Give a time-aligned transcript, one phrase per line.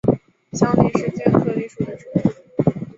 [0.53, 2.21] 香藜是苋科藜属的植物。